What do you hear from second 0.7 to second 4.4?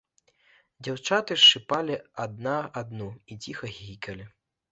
Дзяўчаты шчыпалі адна адну і ціха хіхікалі.